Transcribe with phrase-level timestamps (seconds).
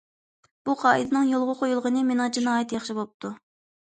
[0.69, 3.37] بۇ قائىدىنىڭ يولغا قويۇلغىنى مېنىڭچە ناھايىتى ياخشى بوپتۇ.